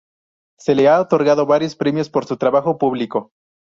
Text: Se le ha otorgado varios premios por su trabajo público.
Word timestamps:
Se 0.57 0.73
le 0.73 0.87
ha 0.89 0.99
otorgado 0.99 1.45
varios 1.45 1.75
premios 1.75 2.09
por 2.09 2.25
su 2.25 2.35
trabajo 2.37 2.79
público. 2.79 3.33